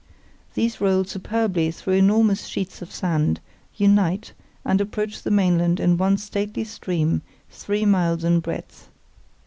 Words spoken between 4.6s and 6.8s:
and approach the mainland in one stately